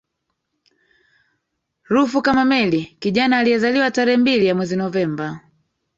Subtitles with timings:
[1.83, 5.39] rufu kama meli kijana aliyezaliwa tarehe mbili ya mwezi novemba